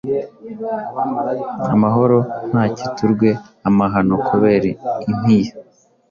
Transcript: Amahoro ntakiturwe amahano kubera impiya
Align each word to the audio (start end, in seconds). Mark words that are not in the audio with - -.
Amahoro 1.73 2.17
ntakiturwe 2.51 3.29
amahano 3.67 4.15
kubera 4.27 4.69
impiya 5.09 5.53